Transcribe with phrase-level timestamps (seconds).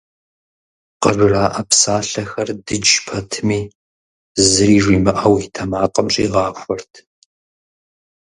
[1.01, 3.61] Къыжраӏэ псалъэхэр дыдж пэтми,
[4.49, 6.91] зыри жимыӏэу, и тэмакъым щӏигъахуэрт.